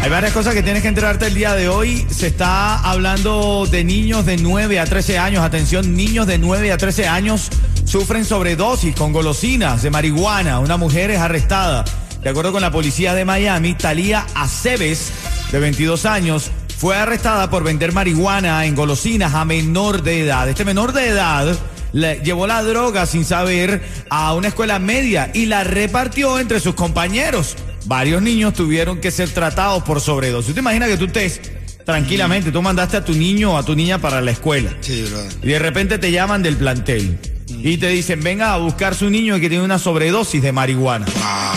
Hay 0.01 0.09
varias 0.09 0.33
cosas 0.33 0.53
que 0.53 0.63
tienes 0.63 0.81
que 0.81 0.89
enterarte 0.89 1.27
el 1.27 1.33
día 1.33 1.53
de 1.55 1.69
hoy. 1.69 2.05
Se 2.09 2.27
está 2.27 2.77
hablando 2.79 3.65
de 3.65 3.83
niños 3.83 4.25
de 4.25 4.37
9 4.37 4.79
a 4.79 4.85
13 4.85 5.17
años. 5.17 5.43
Atención, 5.43 5.95
niños 5.95 6.27
de 6.27 6.37
9 6.37 6.71
a 6.71 6.77
13 6.77 7.07
años 7.07 7.49
sufren 7.85 8.25
sobredosis 8.25 8.95
con 8.95 9.13
golosinas 9.13 9.81
de 9.81 9.89
marihuana. 9.89 10.59
Una 10.59 10.77
mujer 10.77 11.09
es 11.11 11.19
arrestada. 11.19 11.85
De 12.21 12.29
acuerdo 12.29 12.51
con 12.51 12.61
la 12.61 12.71
policía 12.71 13.13
de 13.13 13.25
Miami, 13.25 13.73
Talía 13.73 14.25
Aceves, 14.35 15.11
de 15.51 15.59
22 15.59 16.05
años, 16.05 16.51
fue 16.77 16.95
arrestada 16.95 17.49
por 17.49 17.63
vender 17.63 17.91
marihuana 17.91 18.65
en 18.65 18.75
golosinas 18.75 19.33
a 19.33 19.45
menor 19.45 20.03
de 20.03 20.21
edad. 20.21 20.47
Este 20.47 20.63
menor 20.65 20.93
de 20.93 21.07
edad 21.07 21.57
le 21.93 22.19
llevó 22.23 22.45
la 22.47 22.61
droga 22.63 23.05
sin 23.05 23.25
saber 23.25 23.81
a 24.09 24.33
una 24.33 24.49
escuela 24.49 24.77
media 24.79 25.31
y 25.33 25.47
la 25.47 25.63
repartió 25.63 26.37
entre 26.39 26.59
sus 26.59 26.75
compañeros. 26.75 27.55
Varios 27.85 28.21
niños 28.21 28.53
tuvieron 28.53 28.99
que 28.99 29.11
ser 29.11 29.29
tratados 29.29 29.83
por 29.83 30.01
sobredosis. 30.01 30.53
¿Te 30.53 30.59
imaginas 30.59 30.89
que 30.89 30.97
tú 30.97 31.05
estés 31.05 31.41
tranquilamente, 31.85 32.51
tú 32.51 32.61
mandaste 32.61 32.97
a 32.97 33.05
tu 33.05 33.13
niño 33.13 33.53
o 33.53 33.57
a 33.57 33.63
tu 33.63 33.73
niña 33.73 33.97
para 33.97 34.19
la 34.19 34.31
escuela 34.31 34.71
Sí, 34.81 35.03
brother. 35.03 35.31
y 35.41 35.47
de 35.47 35.57
repente 35.59 35.97
te 35.97 36.11
llaman 36.11 36.43
del 36.43 36.57
plantel 36.57 37.17
y 37.47 37.77
te 37.77 37.87
dicen, 37.87 38.21
venga 38.21 38.53
a 38.53 38.57
buscar 38.57 38.93
su 38.93 39.09
niño 39.09 39.39
que 39.39 39.47
tiene 39.47 39.63
una 39.63 39.79
sobredosis 39.79 40.41
de 40.41 40.51
marihuana. 40.51 41.05
Ah, 41.23 41.56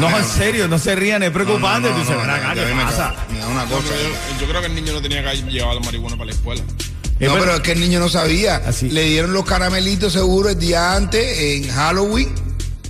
No, 0.00 0.18
en 0.18 0.24
serio, 0.24 0.68
no 0.68 0.78
se 0.78 0.94
rían, 0.94 1.22
es 1.22 1.30
preocupante. 1.30 1.88
no, 1.90 1.96
no, 1.96 2.02
Tú 2.02 2.08
dices, 2.08 2.14
no, 2.16 2.20
"Ven 2.22 2.30
no, 2.30 2.34
acá, 2.34 2.54
ya 2.54 2.66
¿qué 2.66 2.72
pasa? 2.74 2.96
da- 2.98 3.26
Me 3.30 3.38
da 3.38 3.46
una 3.48 3.64
No, 3.64 3.70
cosa. 3.70 3.82
pero 3.88 4.02
yo, 4.02 4.40
yo 4.40 4.46
creo 4.48 4.60
que 4.60 4.66
el 4.66 4.74
niño 4.74 4.92
no 4.92 5.02
tenía 5.02 5.22
que 5.30 5.36
llevar 5.50 5.74
la 5.74 5.80
marihuana 5.80 6.16
para 6.16 6.26
la 6.26 6.32
escuela. 6.32 6.62
No, 6.62 6.74
pero- 7.18 7.34
pero 7.38 7.54
es 7.56 7.60
que 7.60 7.72
el 7.72 7.80
niño 7.80 8.00
no 8.00 8.08
sabía. 8.08 8.56
Así. 8.66 8.90
Le 8.90 9.02
dieron 9.04 9.32
los 9.32 9.44
caramelitos 9.44 10.12
seguro 10.12 10.48
el 10.48 10.58
día 10.58 10.94
antes 10.94 11.38
en 11.38 11.68
Halloween. 11.70 12.28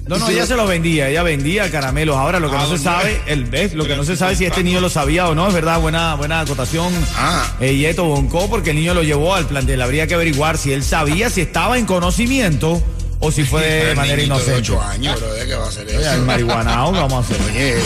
No, 0.06 0.18
no, 0.18 0.28
ella 0.30 0.40
lo- 0.40 0.46
se 0.46 0.56
los 0.56 0.68
vendía, 0.68 1.08
ella 1.08 1.22
vendía 1.22 1.70
caramelos. 1.70 2.16
Ahora 2.16 2.40
lo 2.40 2.50
que 2.50 2.56
Ah, 2.56 2.66
no 2.68 2.76
se 2.76 2.82
sabe, 2.82 3.20
el 3.26 3.44
ves, 3.44 3.72
lo 3.74 3.86
que 3.86 3.94
no 3.94 4.02
se 4.04 4.16
sabe 4.16 4.34
si 4.34 4.44
este 4.44 4.64
niño 4.64 4.80
lo 4.80 4.90
sabía 4.90 5.28
o 5.28 5.34
no, 5.34 5.46
es 5.46 5.54
verdad, 5.54 5.78
buena, 5.80 6.14
buena 6.16 6.40
acotación. 6.40 6.92
Ah. 7.16 7.46
Eh, 7.60 7.76
Yeto 7.76 8.04
Bonco, 8.04 8.50
porque 8.50 8.70
el 8.70 8.76
niño 8.76 8.94
lo 8.94 9.04
llevó 9.04 9.34
al 9.36 9.46
plantel. 9.46 9.80
Habría 9.80 10.06
que 10.08 10.14
averiguar 10.14 10.58
si 10.58 10.72
él 10.72 10.82
sabía, 10.82 11.30
si 11.30 11.42
estaba 11.42 11.78
en 11.78 11.86
conocimiento 11.86 12.82
o 13.24 13.30
si 13.30 13.44
fue 13.44 13.62
de 13.62 13.94
manera 13.94 14.16
niñito 14.16 14.34
de 14.34 14.42
inocente. 14.42 14.72
ocho 14.72 14.82
años, 14.82 15.20
bro, 15.20 15.28
¿qué 15.46 15.54
va 15.54 15.64
a 15.64 15.68
hacer 15.68 15.86
Oye, 15.86 15.94
el 15.96 16.02
eso? 16.02 16.22
marihuanao, 16.24 16.92
¿qué 16.92 16.98
vamos 16.98 17.30
a 17.30 17.34
hacer? 17.34 17.46
Oye, 17.46 17.76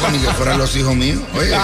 pero 0.00 0.12
ni 0.12 0.18
que 0.20 0.28
fueran 0.34 0.58
los 0.58 0.76
hijos 0.76 0.94
míos. 0.94 1.18
Oye. 1.34 1.50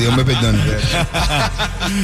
Dios 0.00 0.16
me 0.16 0.24
perdone. 0.24 0.58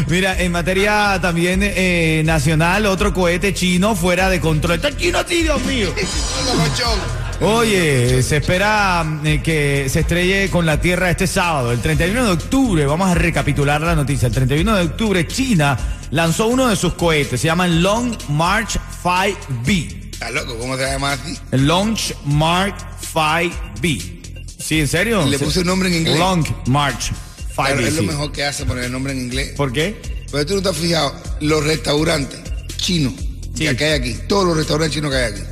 Mira, 0.06 0.40
en 0.40 0.52
materia 0.52 1.18
también 1.20 1.62
eh, 1.64 2.22
nacional, 2.24 2.86
otro 2.86 3.12
cohete 3.12 3.52
chino 3.52 3.96
fuera 3.96 4.30
de 4.30 4.40
control. 4.40 4.76
Está 4.76 4.96
chino, 4.96 5.18
sí, 5.26 5.42
Dios 5.42 5.60
mío. 5.62 5.92
Oye, 7.40 8.22
se 8.22 8.38
espera 8.38 9.04
eh, 9.24 9.42
que 9.42 9.88
se 9.90 10.00
estrelle 10.00 10.48
con 10.48 10.64
la 10.64 10.80
Tierra 10.80 11.10
este 11.10 11.26
sábado, 11.26 11.70
el 11.70 11.80
31 11.80 12.24
de 12.24 12.30
octubre. 12.32 12.86
Vamos 12.86 13.10
a 13.10 13.14
recapitular 13.14 13.80
la 13.80 13.94
noticia. 13.94 14.28
El 14.28 14.34
31 14.34 14.76
de 14.76 14.82
octubre, 14.84 15.26
China 15.28 15.76
lanzó 16.10 16.46
uno 16.46 16.68
de 16.68 16.76
sus 16.76 16.94
cohetes. 16.94 17.40
Se 17.40 17.46
llama 17.46 17.66
Long 17.68 18.16
March 18.30 18.78
5B. 19.02 20.06
Está 20.12 20.30
loco, 20.30 20.56
¿cómo 20.58 20.76
se 20.78 20.84
llama 20.84 21.12
así? 21.12 21.38
Launch 21.50 22.14
Mark 22.24 22.74
5B. 23.12 24.44
¿Sí, 24.58 24.80
en 24.80 24.88
serio? 24.88 25.26
Le 25.26 25.38
puse 25.38 25.60
el 25.60 25.66
nombre 25.66 25.90
en 25.90 25.94
inglés. 25.96 26.18
Long 26.18 26.46
March 26.68 27.10
5B. 27.54 27.54
Claro, 27.54 27.80
es 27.80 27.94
lo 27.96 28.02
mejor 28.02 28.32
que 28.32 28.44
hace 28.44 28.64
poner 28.64 28.84
el 28.84 28.92
nombre 28.92 29.12
en 29.12 29.20
inglés. 29.20 29.52
¿Por 29.56 29.72
qué? 29.72 30.00
Pero 30.32 30.46
tú 30.46 30.54
no 30.54 30.62
te 30.62 30.70
has 30.70 30.76
fijado, 30.76 31.14
los 31.40 31.62
restaurantes 31.64 32.40
chinos 32.78 33.12
Sí. 33.54 33.66
que 33.76 33.84
hay 33.84 33.92
aquí, 33.92 34.16
todos 34.26 34.44
los 34.46 34.56
restaurantes 34.56 34.94
chinos 34.94 35.10
que 35.10 35.16
hay 35.18 35.32
aquí, 35.32 35.42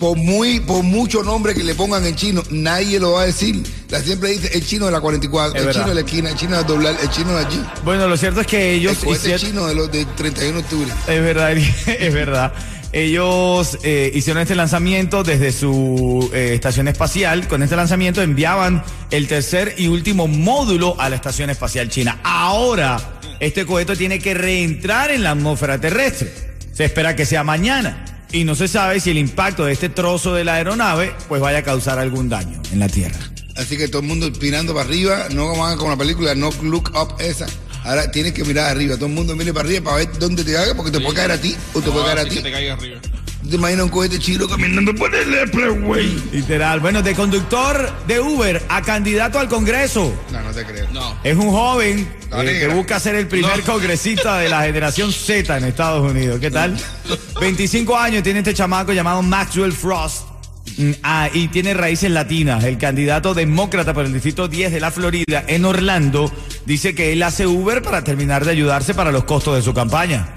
por 0.00 0.16
muy, 0.16 0.58
por 0.60 0.82
mucho 0.82 1.22
nombre 1.22 1.54
que 1.54 1.62
le 1.62 1.74
pongan 1.76 2.04
en 2.06 2.16
chino, 2.16 2.42
nadie 2.50 2.98
lo 2.98 3.12
va 3.12 3.22
a 3.22 3.26
decir. 3.26 3.62
La 3.90 4.00
siempre 4.00 4.30
dice 4.30 4.50
el 4.54 4.66
chino 4.66 4.86
de 4.86 4.92
la 4.92 5.00
44, 5.00 5.54
Es 5.54 5.60
el 5.60 5.66
verdad. 5.66 5.80
chino 5.82 5.88
de 5.90 5.94
la 5.94 6.00
esquina, 6.00 6.30
el 6.30 6.36
chino 6.36 6.56
de 6.56 6.64
doblar, 6.64 6.96
el 7.00 7.10
chino 7.10 7.30
de 7.36 7.44
allí. 7.46 7.62
Bueno, 7.84 8.08
lo 8.08 8.16
cierto 8.16 8.40
es 8.40 8.46
que 8.46 8.72
ellos 8.74 8.96
el 9.04 9.10
hicieron- 9.10 9.40
chino 9.46 9.66
de 9.66 9.74
los 9.74 9.92
del 9.92 10.06
31 10.16 10.54
de 10.54 10.58
octubre. 10.64 10.88
Es 11.06 11.22
verdad, 11.22 11.52
es 11.86 12.14
verdad. 12.14 12.52
Ellos 12.92 13.78
eh, 13.84 14.10
hicieron 14.14 14.42
este 14.42 14.56
lanzamiento 14.56 15.22
desde 15.22 15.52
su 15.52 16.28
eh, 16.34 16.52
estación 16.54 16.88
espacial. 16.88 17.46
Con 17.46 17.62
este 17.62 17.76
lanzamiento 17.76 18.20
enviaban 18.20 18.82
el 19.12 19.28
tercer 19.28 19.74
y 19.78 19.86
último 19.86 20.26
módulo 20.26 20.96
a 21.00 21.08
la 21.08 21.14
estación 21.16 21.50
espacial 21.50 21.88
china. 21.88 22.18
Ahora, 22.24 22.98
este 23.38 23.64
cohete 23.64 23.94
tiene 23.94 24.18
que 24.18 24.34
reentrar 24.34 25.12
en 25.12 25.22
la 25.22 25.30
atmósfera 25.32 25.80
terrestre. 25.80 26.32
Se 26.72 26.84
espera 26.84 27.14
que 27.14 27.26
sea 27.26 27.44
mañana. 27.44 28.04
Y 28.32 28.44
no 28.44 28.54
se 28.54 28.68
sabe 28.68 29.00
si 29.00 29.10
el 29.10 29.18
impacto 29.18 29.64
de 29.64 29.72
este 29.72 29.88
trozo 29.88 30.34
de 30.34 30.44
la 30.44 30.54
aeronave 30.54 31.12
pues 31.28 31.40
vaya 31.40 31.58
a 31.58 31.62
causar 31.62 31.98
algún 31.98 32.28
daño 32.28 32.60
en 32.72 32.78
la 32.78 32.88
Tierra. 32.88 33.18
Así 33.56 33.76
que 33.76 33.88
todo 33.88 34.00
el 34.02 34.08
mundo 34.08 34.30
mirando 34.40 34.72
para 34.74 34.88
arriba, 34.88 35.26
no 35.32 35.48
como 35.48 35.66
hagan 35.66 35.78
como 35.78 35.90
la 35.90 35.96
película 35.96 36.34
No 36.34 36.50
Look 36.62 36.92
Up 36.94 37.16
esa. 37.20 37.46
Ahora 37.84 38.10
tienes 38.10 38.32
que 38.34 38.44
mirar 38.44 38.70
arriba, 38.70 38.94
todo 38.96 39.06
el 39.06 39.12
mundo 39.14 39.34
mire 39.34 39.52
para 39.52 39.66
arriba 39.66 39.84
para 39.84 39.96
ver 39.96 40.18
dónde 40.18 40.44
te 40.44 40.52
caiga, 40.52 40.74
porque 40.74 40.90
te 40.92 41.00
puede 41.00 41.14
caer 41.16 41.32
a 41.32 41.40
ti 41.40 41.56
o 41.74 41.80
te 41.80 41.86
No, 41.86 41.92
puede 41.92 42.06
caer 42.06 42.18
a 42.18 42.24
ti. 42.24 42.36
que 42.36 42.42
te 42.42 42.52
caiga 42.52 42.74
arriba. 42.74 43.00
¿Tú 43.50 43.56
¿Te 43.56 43.62
imaginas 43.62 43.86
un 43.86 43.90
cohete 43.90 44.16
chino 44.20 44.46
caminando 44.46 44.94
por 44.94 45.12
el 45.12 45.34
expressway? 45.34 46.22
Literal. 46.30 46.78
Bueno, 46.78 47.02
de 47.02 47.16
conductor 47.16 47.92
de 48.06 48.20
Uber 48.20 48.62
a 48.68 48.80
candidato 48.80 49.40
al 49.40 49.48
Congreso. 49.48 50.14
No, 50.30 50.40
no 50.40 50.52
te 50.52 50.64
creo. 50.64 50.86
No. 50.92 51.18
Es 51.24 51.36
un 51.36 51.50
joven 51.50 52.08
eh, 52.30 52.58
que 52.60 52.68
busca 52.68 53.00
ser 53.00 53.16
el 53.16 53.26
primer 53.26 53.62
congresista 53.62 54.38
de 54.38 54.48
la 54.48 54.62
generación 54.66 55.12
Z 55.12 55.58
en 55.58 55.64
Estados 55.64 56.08
Unidos. 56.08 56.38
¿Qué 56.38 56.52
tal? 56.52 56.78
25 57.40 57.98
años 57.98 58.22
tiene 58.22 58.38
este 58.38 58.54
chamaco 58.54 58.92
llamado 58.92 59.20
Maxwell 59.20 59.72
Frost. 59.72 60.28
Mm, 60.76 60.92
Ah, 61.02 61.28
y 61.34 61.48
tiene 61.48 61.74
raíces 61.74 62.08
latinas. 62.12 62.62
El 62.62 62.78
candidato 62.78 63.34
demócrata 63.34 63.92
por 63.92 64.04
el 64.04 64.12
distrito 64.12 64.46
10 64.46 64.70
de 64.70 64.78
la 64.78 64.92
Florida, 64.92 65.42
en 65.48 65.64
Orlando, 65.64 66.32
dice 66.66 66.94
que 66.94 67.12
él 67.12 67.22
hace 67.22 67.46
Uber 67.46 67.82
para 67.82 68.02
terminar 68.04 68.44
de 68.44 68.52
ayudarse 68.52 68.94
para 68.94 69.12
los 69.12 69.24
costos 69.24 69.56
de 69.56 69.62
su 69.62 69.74
campaña. 69.74 70.34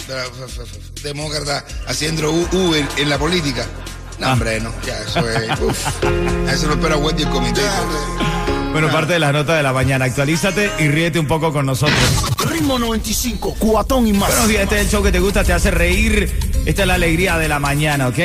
Demócrata 1.03 1.65
haciendo 1.87 2.31
Uber 2.31 2.85
en 2.97 3.09
la 3.09 3.17
política. 3.17 3.65
No, 4.19 4.27
Ah. 4.27 4.33
hombre, 4.33 4.59
no. 4.59 4.71
Ya, 4.85 4.97
eso 4.99 5.27
es. 5.27 5.59
Uf. 5.61 5.87
Eso 6.51 6.67
lo 6.67 6.73
espera 6.75 6.97
Wendy 6.97 7.23
y 7.23 7.25
el 7.25 7.31
comité. 7.31 7.61
Bueno, 8.71 8.89
parte 8.89 9.13
de 9.13 9.19
las 9.19 9.33
notas 9.33 9.57
de 9.57 9.63
la 9.63 9.73
mañana. 9.73 10.05
Actualízate 10.05 10.71
y 10.79 10.87
ríete 10.87 11.19
un 11.19 11.27
poco 11.27 11.51
con 11.53 11.65
nosotros. 11.65 11.97
Ritmo 12.49 12.79
95, 12.79 13.55
cuatón 13.59 14.07
y 14.07 14.13
más. 14.13 14.29
Buenos 14.29 14.47
días, 14.47 14.63
este 14.63 14.75
es 14.77 14.81
el 14.81 14.89
show 14.89 15.03
que 15.03 15.11
te 15.11 15.19
gusta, 15.19 15.43
te 15.43 15.53
hace 15.53 15.69
reír. 15.71 16.31
Esta 16.65 16.81
es 16.83 16.87
la 16.87 16.93
alegría 16.95 17.37
de 17.37 17.47
la 17.49 17.59
mañana, 17.59 18.07
¿ok? 18.07 18.17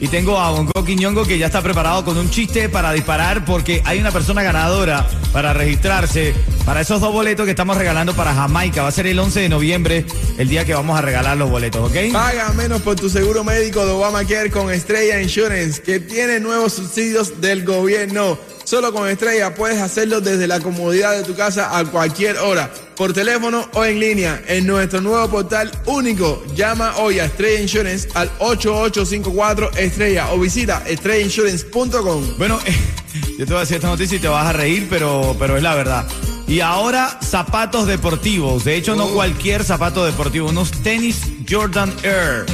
Y 0.00 0.08
tengo 0.08 0.38
a 0.38 0.50
Bongo 0.52 0.84
Quiñongo 0.84 1.24
que 1.24 1.36
ya 1.38 1.46
está 1.46 1.60
preparado 1.60 2.04
con 2.04 2.16
un 2.16 2.30
chiste 2.30 2.68
para 2.68 2.92
disparar 2.92 3.44
porque 3.44 3.82
hay 3.84 3.98
una 3.98 4.10
persona 4.12 4.42
ganadora 4.42 5.06
para 5.32 5.52
registrarse 5.52 6.34
para 6.70 6.82
esos 6.82 7.00
dos 7.00 7.12
boletos 7.12 7.46
que 7.46 7.50
estamos 7.50 7.76
regalando 7.76 8.14
para 8.14 8.32
Jamaica. 8.32 8.82
Va 8.82 8.90
a 8.90 8.92
ser 8.92 9.08
el 9.08 9.18
11 9.18 9.40
de 9.40 9.48
noviembre, 9.48 10.06
el 10.38 10.48
día 10.48 10.64
que 10.64 10.72
vamos 10.72 10.96
a 10.96 11.02
regalar 11.02 11.36
los 11.36 11.50
boletos, 11.50 11.90
¿ok? 11.90 12.12
Paga 12.12 12.52
menos 12.52 12.80
por 12.82 12.94
tu 12.94 13.10
seguro 13.10 13.42
médico 13.42 13.84
de 13.84 13.90
Obamacare 13.90 14.52
con 14.52 14.72
Estrella 14.72 15.20
Insurance, 15.20 15.82
que 15.82 15.98
tiene 15.98 16.38
nuevos 16.38 16.74
subsidios 16.74 17.40
del 17.40 17.64
gobierno. 17.64 18.38
Solo 18.62 18.92
con 18.92 19.08
Estrella 19.08 19.52
puedes 19.52 19.80
hacerlo 19.80 20.20
desde 20.20 20.46
la 20.46 20.60
comodidad 20.60 21.16
de 21.16 21.24
tu 21.24 21.34
casa 21.34 21.76
a 21.76 21.84
cualquier 21.86 22.36
hora, 22.38 22.70
por 22.94 23.12
teléfono 23.12 23.68
o 23.72 23.84
en 23.84 23.98
línea, 23.98 24.40
en 24.46 24.64
nuestro 24.64 25.00
nuevo 25.00 25.28
portal 25.28 25.72
único. 25.86 26.40
Llama 26.54 26.98
hoy 26.98 27.18
a 27.18 27.24
Estrella 27.24 27.62
Insurance 27.62 28.08
al 28.14 28.30
8854 28.38 29.72
Estrella 29.76 30.30
o 30.30 30.38
visita 30.38 30.84
estrellainsurance.com. 30.86 32.36
Bueno, 32.38 32.60
yo 33.38 33.44
te 33.44 33.52
voy 33.52 33.56
a 33.56 33.60
decir 33.60 33.78
esta 33.78 33.88
noticia 33.88 34.18
y 34.18 34.20
te 34.20 34.28
vas 34.28 34.46
a 34.46 34.52
reír, 34.52 34.86
pero, 34.88 35.34
pero 35.36 35.56
es 35.56 35.64
la 35.64 35.74
verdad. 35.74 36.06
Y 36.50 36.60
ahora, 36.60 37.16
zapatos 37.22 37.86
deportivos. 37.86 38.64
De 38.64 38.74
hecho, 38.74 38.96
no 38.96 39.06
cualquier 39.08 39.62
zapato 39.62 40.04
deportivo, 40.04 40.48
unos 40.48 40.72
tenis 40.82 41.20
Jordan 41.48 41.94
Air 42.02 42.44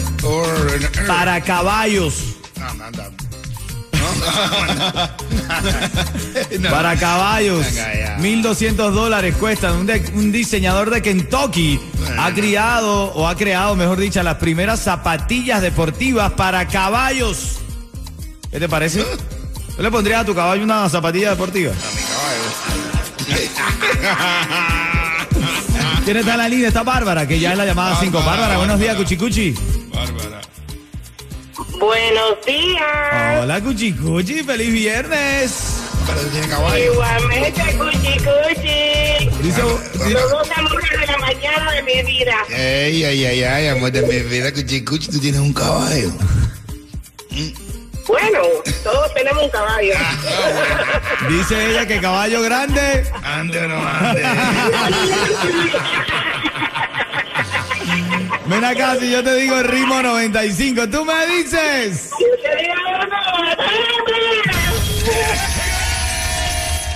para 1.07 1.41
caballos. 1.41 2.37
No, 2.59 2.75
no, 2.75 2.91
no. 2.91 3.17
Para 6.71 6.97
caballos, 6.97 7.65
Venga, 7.67 7.95
ya. 7.95 8.19
1.200 8.19 8.91
dólares 8.93 9.35
cuestan. 9.37 9.73
Un, 9.77 9.87
de- 9.87 10.13
un 10.15 10.31
diseñador 10.31 10.91
de 10.91 11.03
Kentucky 11.03 11.81
ha 12.19 12.31
criado, 12.33 13.13
o 13.15 13.27
ha 13.27 13.35
creado, 13.35 13.75
mejor 13.75 13.99
dicho, 13.99 14.23
las 14.23 14.37
primeras 14.37 14.81
zapatillas 14.81 15.61
deportivas 15.63 16.33
para 16.33 16.69
caballos. 16.69 17.57
¿Qué 18.51 18.61
te 18.61 18.69
parece? 18.69 19.05
¿Tú 19.77 19.83
le 19.83 19.91
pondrías 19.91 20.21
a 20.21 20.25
tu 20.27 20.35
caballo 20.35 20.63
una 20.63 20.89
zapatilla 20.89 21.31
deportiva? 21.31 21.73
¿Quién 26.05 26.17
está 26.19 26.33
en 26.33 26.39
la 26.39 26.49
línea? 26.49 26.69
Está 26.69 26.83
Bárbara, 26.83 27.27
que 27.27 27.39
ya 27.41 27.53
es 27.53 27.59
la 27.59 27.65
llamada 27.67 27.97
5. 27.99 28.13
Bárbara, 28.17 28.37
Bárbara, 28.37 28.59
buenos 28.59 28.79
días. 28.79 28.97
Cuchicuchi. 28.97 29.55
Bárbara. 29.93 30.41
Buenos 31.79 32.37
días. 32.47 33.41
Hola, 33.43 33.61
Cuchicuchi, 33.61 34.43
feliz 34.43 34.73
viernes. 34.73 35.73
Igualmente, 36.79 37.63
cuchi 37.77 38.17
cuchi. 38.19 39.29
Dice, 39.43 39.63
Los 40.11 40.31
dos 40.31 40.49
amores 40.57 40.91
de 40.91 41.07
la 41.07 41.19
mañana 41.19 41.73
de 41.73 41.83
mi 41.83 42.03
vida. 42.03 42.35
Ey, 42.51 43.03
ay, 43.05 43.25
ay, 43.25 43.43
ay, 43.43 43.67
amor 43.69 43.91
de 43.91 44.03
mi 44.03 44.21
vida, 44.21 44.53
cuchi, 44.53 44.85
cuchi, 44.85 45.09
tú 45.09 45.19
tienes 45.19 45.41
un 45.41 45.53
caballo. 45.53 46.13
Tenemos 49.27 49.45
un 49.47 49.51
caballo. 49.51 49.93
Dice 51.29 51.71
ella 51.71 51.85
que 51.85 52.01
caballo 52.01 52.43
grande. 52.43 53.05
Ande 53.25 53.59
o 53.59 53.67
no 53.67 53.89
ande. 53.89 54.23
Ven 58.47 58.65
acá, 58.65 58.95
si 59.01 59.11
yo 59.11 59.25
te 59.25 59.35
digo 59.35 59.59
el 59.59 59.65
ritmo 59.65 60.01
95, 60.01 60.89
tú 60.91 61.05
me 61.05 61.27
dices. 61.27 62.11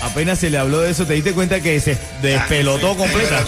Apenas 0.01 0.39
se 0.39 0.51
le 0.51 0.59
habló 0.59 0.83
de 0.83 0.93
eso, 0.93 1.05
te 1.05 1.15
diste 1.15 1.33
cuenta 1.33 1.61
que 1.61 1.81
se 1.81 1.99
despelotó 2.23 2.97
completa. 2.97 3.43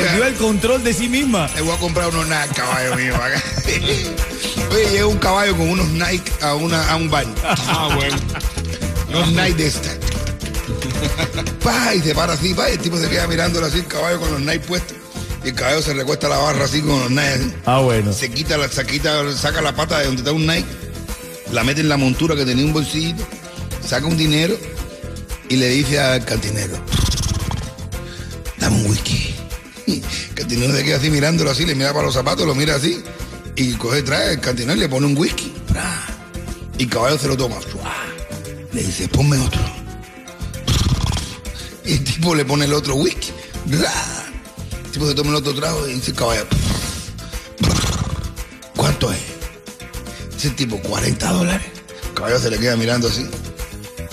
Perdió 0.00 0.24
el 0.26 0.34
control 0.34 0.84
de 0.84 0.92
sí 0.92 1.08
misma. 1.08 1.48
Le 1.54 1.62
voy 1.62 1.74
a 1.74 1.78
comprar 1.78 2.08
unos 2.08 2.26
Nike, 2.26 2.54
caballo 2.54 2.96
mío. 2.96 3.14
acá. 3.16 3.42
Oye, 4.72 4.90
llega 4.90 5.06
un 5.06 5.18
caballo 5.18 5.56
con 5.56 5.68
unos 5.68 5.88
Nike 5.88 6.32
a, 6.40 6.54
una, 6.54 6.90
a 6.90 6.96
un 6.96 7.10
bar. 7.10 7.26
Ah, 7.44 7.90
bueno. 7.94 8.16
Unos 9.08 9.32
Nike 9.32 9.54
de 9.54 9.66
esta. 9.66 9.90
Pa, 11.62 11.94
y 11.94 12.00
se 12.00 12.14
para 12.14 12.32
así, 12.32 12.54
pa, 12.54 12.70
y 12.70 12.72
el 12.72 12.78
tipo 12.78 12.96
se 12.98 13.08
queda 13.08 13.26
mirándolo 13.26 13.66
así, 13.66 13.78
el 13.78 13.86
caballo 13.86 14.18
con 14.20 14.30
los 14.30 14.40
Nike 14.40 14.60
puestos. 14.60 14.96
Y 15.44 15.48
el 15.48 15.54
caballo 15.54 15.82
se 15.82 15.92
recuesta 15.92 16.28
la 16.28 16.38
barra 16.38 16.64
así 16.64 16.80
con 16.80 16.98
los 17.00 17.10
Nike. 17.10 17.22
así. 17.22 17.54
Ah, 17.66 17.80
bueno. 17.80 18.12
Se 18.12 18.30
quita, 18.30 18.56
la, 18.56 18.68
se 18.68 18.86
quita, 18.86 19.30
saca 19.36 19.60
la 19.60 19.74
pata 19.74 19.98
de 19.98 20.06
donde 20.06 20.20
está 20.22 20.32
un 20.32 20.46
Nike, 20.46 20.66
la 21.52 21.64
mete 21.64 21.80
en 21.80 21.88
la 21.88 21.96
montura 21.96 22.34
que 22.34 22.44
tenía 22.44 22.64
un 22.64 22.72
bolsillito, 22.72 23.24
saca 23.86 24.06
un 24.06 24.16
dinero 24.16 24.56
y 25.48 25.56
le 25.56 25.68
dice 25.68 26.00
al 26.00 26.24
cantinero, 26.24 26.78
dame 28.58 28.76
un 28.76 28.86
whisky. 28.90 29.31
Cantinero 30.34 30.74
se 30.74 30.84
queda 30.84 30.96
así 30.96 31.10
mirándolo 31.10 31.50
así, 31.50 31.66
le 31.66 31.74
mira 31.74 31.92
para 31.92 32.06
los 32.06 32.14
zapatos, 32.14 32.46
lo 32.46 32.54
mira 32.54 32.76
así 32.76 33.02
y 33.56 33.74
coge, 33.74 34.02
trae 34.02 34.32
el 34.32 34.40
cantinero 34.40 34.76
y 34.76 34.80
le 34.80 34.88
pone 34.88 35.06
un 35.06 35.16
whisky. 35.16 35.52
Y 36.78 36.86
caballo 36.86 37.18
se 37.18 37.28
lo 37.28 37.36
toma. 37.36 37.56
Le 38.72 38.82
dice, 38.82 39.08
ponme 39.08 39.38
otro. 39.38 39.60
Y 41.84 41.94
el 41.94 42.04
tipo 42.04 42.34
le 42.34 42.44
pone 42.44 42.64
el 42.64 42.72
otro 42.72 42.94
whisky. 42.94 43.32
El 43.66 44.90
tipo 44.92 45.06
se 45.06 45.14
toma 45.14 45.30
el 45.30 45.36
otro 45.36 45.52
trago 45.54 45.88
y 45.88 45.94
dice 45.94 46.12
caballo, 46.12 46.46
¿cuánto 48.76 49.12
es? 49.12 49.20
Dice 50.34 50.48
el 50.48 50.56
tipo, 50.56 50.80
40 50.80 51.32
dólares. 51.32 51.66
El 52.08 52.14
caballo 52.14 52.38
se 52.38 52.50
le 52.50 52.58
queda 52.58 52.76
mirando 52.76 53.08
así. 53.08 53.28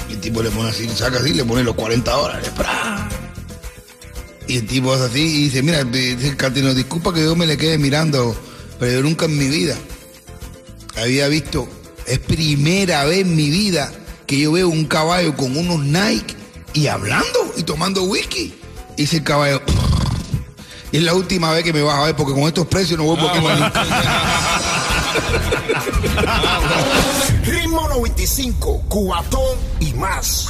Y 0.09 0.13
el 0.13 0.19
tipo 0.19 0.41
le 0.41 0.49
pone 0.49 0.69
así, 0.69 0.89
saca 0.89 1.19
así, 1.19 1.33
le 1.33 1.45
pone 1.45 1.63
los 1.63 1.75
40 1.75 2.11
dólares. 2.11 2.49
¡Pra! 2.57 3.08
Y 4.49 4.57
el 4.57 4.65
tipo 4.65 4.91
hace 4.91 5.03
así 5.03 5.19
y 5.19 5.43
dice, 5.43 5.61
mira, 5.61 5.83
dice 5.83 6.29
el 6.29 6.35
cantinero, 6.35 6.73
disculpa 6.73 7.13
que 7.13 7.23
yo 7.23 7.35
me 7.35 7.45
le 7.45 7.55
quede 7.55 7.77
mirando, 7.77 8.35
pero 8.79 8.93
yo 8.93 9.03
nunca 9.03 9.25
en 9.25 9.37
mi 9.37 9.47
vida 9.47 9.75
había 10.97 11.27
visto, 11.27 11.67
es 12.07 12.17
primera 12.17 13.05
vez 13.05 13.19
en 13.19 13.35
mi 13.35 13.51
vida 13.51 13.91
que 14.25 14.39
yo 14.39 14.51
veo 14.53 14.67
un 14.67 14.85
caballo 14.85 15.37
con 15.37 15.55
unos 15.55 15.85
Nike 15.85 16.35
y 16.73 16.87
hablando 16.87 17.53
y 17.57 17.61
tomando 17.61 18.05
whisky. 18.05 18.55
Y 18.97 19.03
dice 19.03 19.17
el 19.17 19.23
caballo, 19.23 19.61
y 20.91 20.97
es 20.97 21.03
la 21.03 21.13
última 21.13 21.51
vez 21.51 21.63
que 21.63 21.71
me 21.71 21.83
vas 21.83 21.99
a 21.99 22.05
ver 22.05 22.15
porque 22.15 22.33
con 22.33 22.41
estos 22.45 22.65
precios 22.65 22.97
no 22.97 23.05
vuelvo 23.05 23.29
aquí 23.29 23.41
más 23.41 23.59
nunca. 23.59 23.85
Ritmo 27.45 27.87
95, 27.87 28.85
cuatón 28.89 29.59
y 29.79 29.93
más. 29.93 30.47